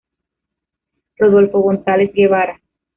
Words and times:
Rodolfo 1.17 1.59
González 1.61 2.09
Guevara. 2.11 2.59